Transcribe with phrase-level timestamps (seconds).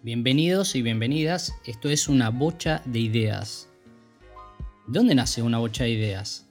[0.00, 3.68] Bienvenidos y bienvenidas, esto es una bocha de ideas.
[4.86, 6.46] ¿De dónde nace una bocha de ideas?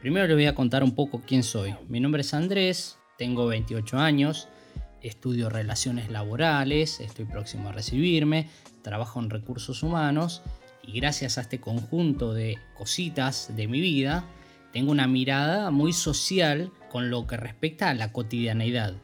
[0.00, 1.76] Primero les voy a contar un poco quién soy.
[1.88, 4.48] Mi nombre es Andrés, tengo 28 años,
[5.02, 8.50] estudio relaciones laborales, estoy próximo a recibirme,
[8.82, 10.42] trabajo en recursos humanos
[10.82, 14.24] y gracias a este conjunto de cositas de mi vida,
[14.72, 18.96] tengo una mirada muy social con lo que respecta a la cotidianeidad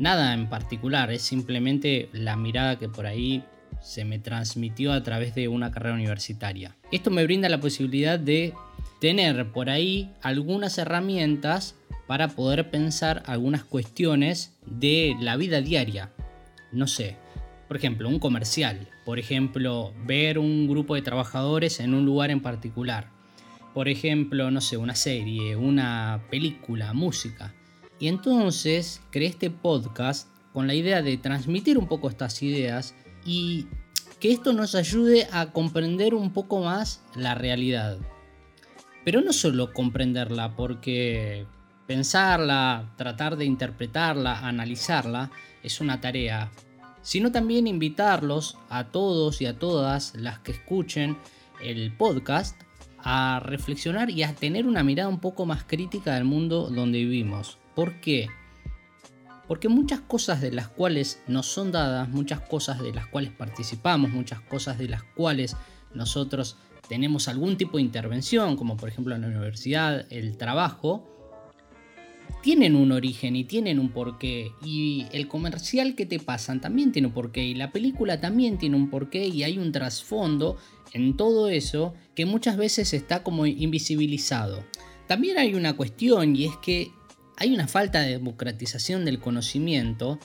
[0.00, 3.44] nada en particular, es simplemente la mirada que por ahí
[3.82, 6.74] se me transmitió a través de una carrera universitaria.
[6.90, 8.54] Esto me brinda la posibilidad de
[9.00, 16.10] tener por ahí algunas herramientas para poder pensar algunas cuestiones de la vida diaria.
[16.72, 17.16] No sé,
[17.68, 22.40] por ejemplo, un comercial, por ejemplo, ver un grupo de trabajadores en un lugar en
[22.40, 23.10] particular.
[23.74, 27.54] Por ejemplo, no sé, una serie, una película, música.
[28.00, 33.66] Y entonces creé este podcast con la idea de transmitir un poco estas ideas y
[34.18, 37.98] que esto nos ayude a comprender un poco más la realidad.
[39.04, 41.46] Pero no solo comprenderla, porque
[41.86, 45.30] pensarla, tratar de interpretarla, analizarla,
[45.62, 46.50] es una tarea,
[47.02, 51.18] sino también invitarlos a todos y a todas las que escuchen
[51.62, 52.60] el podcast
[52.98, 57.58] a reflexionar y a tener una mirada un poco más crítica del mundo donde vivimos.
[57.80, 58.28] ¿Por qué?
[59.48, 64.10] Porque muchas cosas de las cuales nos son dadas, muchas cosas de las cuales participamos,
[64.10, 65.56] muchas cosas de las cuales
[65.94, 66.58] nosotros
[66.90, 71.08] tenemos algún tipo de intervención, como por ejemplo en la universidad, el trabajo,
[72.42, 74.52] tienen un origen y tienen un porqué.
[74.62, 77.44] Y el comercial que te pasan también tiene un porqué.
[77.44, 79.26] Y la película también tiene un porqué.
[79.26, 80.58] Y hay un trasfondo
[80.92, 84.66] en todo eso que muchas veces está como invisibilizado.
[85.06, 86.92] También hay una cuestión y es que
[87.40, 90.18] hay una falta de democratización del conocimiento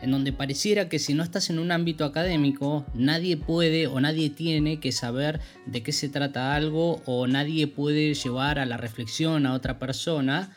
[0.00, 4.30] en donde pareciera que si no estás en un ámbito académico, nadie puede o nadie
[4.30, 9.46] tiene que saber de qué se trata algo o nadie puede llevar a la reflexión
[9.46, 10.56] a otra persona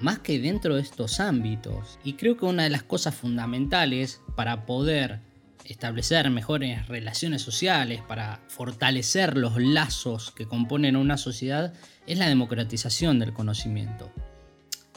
[0.00, 1.98] más que dentro de estos ámbitos.
[2.04, 5.20] Y creo que una de las cosas fundamentales para poder
[5.64, 11.72] establecer mejores relaciones sociales, para fortalecer los lazos que componen una sociedad,
[12.06, 14.12] es la democratización del conocimiento.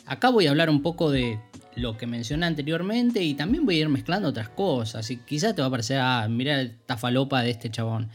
[0.07, 1.38] Acá voy a hablar un poco de
[1.75, 5.12] lo que mencioné anteriormente y también voy a ir mezclando otras cosas.
[5.12, 8.09] Y quizás te va a parecer, ah, mira esta falopa de este chabón.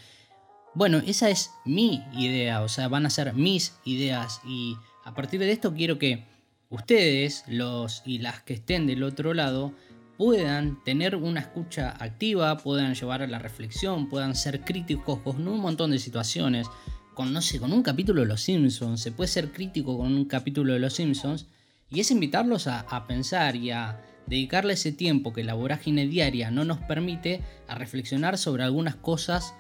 [0.74, 5.38] Bueno, esa es mi idea, o sea, van a ser mis ideas y a partir
[5.40, 6.24] de esto quiero que
[6.70, 9.74] ustedes, los y las que estén del otro lado,
[10.16, 15.60] puedan tener una escucha activa, puedan llevar a la reflexión, puedan ser críticos con un
[15.60, 16.68] montón de situaciones.
[17.12, 20.24] Con, no sé, con un capítulo de Los Simpsons, se puede ser crítico con un
[20.24, 21.46] capítulo de Los Simpsons
[21.92, 26.64] y es invitarlos a, pensar y a dedicarle ese tiempo que la vorágine diaria no
[26.64, 29.54] nos permite a reflexionar sobre algunas cosas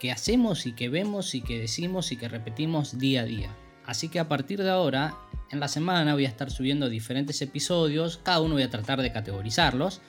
[0.00, 3.56] que hacemos y que vemos y que decimos y que repetimos día a día.
[3.84, 5.14] Así que a partir de ahora,
[5.50, 9.12] en la semana voy a estar subiendo diferentes episodios, cada uno voy a tratar de
[9.12, 10.00] categorizarlos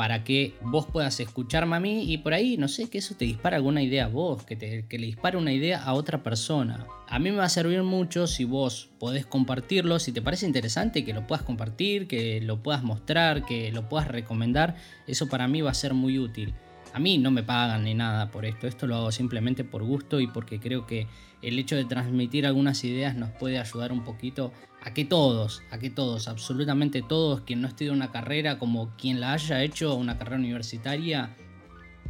[0.00, 3.26] para que vos puedas escucharme a mí y por ahí, no sé, que eso te
[3.26, 6.86] dispara alguna idea a vos, que, te, que le dispara una idea a otra persona.
[7.06, 11.04] A mí me va a servir mucho si vos podés compartirlo, si te parece interesante
[11.04, 14.74] que lo puedas compartir, que lo puedas mostrar, que lo puedas recomendar,
[15.06, 16.54] eso para mí va a ser muy útil.
[16.92, 20.18] A mí no me pagan ni nada por esto, esto lo hago simplemente por gusto
[20.18, 21.06] y porque creo que
[21.40, 24.52] el hecho de transmitir algunas ideas nos puede ayudar un poquito
[24.82, 29.20] a que todos, a que todos, absolutamente todos, quien no estudie una carrera como quien
[29.20, 31.36] la haya hecho, una carrera universitaria,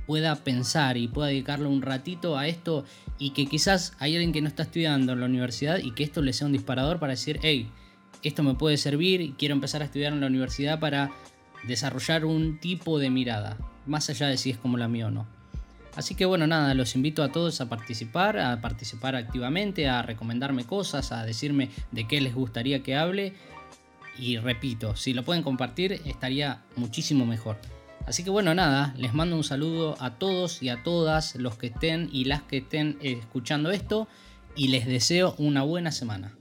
[0.06, 2.84] pueda pensar y pueda dedicarle un ratito a esto
[3.19, 6.22] y que quizás hay alguien que no está estudiando en la universidad y que esto
[6.22, 7.69] le sea un disparador para decir, hey,
[8.22, 11.10] esto me puede servir y quiero empezar a estudiar en la universidad para
[11.66, 15.26] desarrollar un tipo de mirada más allá de si es como la mía o no.
[15.96, 20.64] Así que bueno, nada, los invito a todos a participar, a participar activamente, a recomendarme
[20.64, 23.34] cosas, a decirme de qué les gustaría que hable.
[24.19, 27.58] Y repito, si lo pueden compartir estaría muchísimo mejor.
[28.06, 31.69] Así que bueno, nada, les mando un saludo a todos y a todas los que
[31.69, 34.08] estén y las que estén escuchando esto
[34.56, 36.39] y les deseo una buena semana.